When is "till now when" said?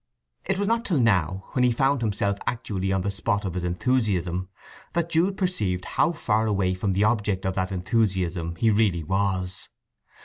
0.83-1.63